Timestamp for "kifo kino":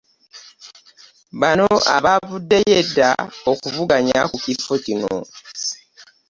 4.43-5.13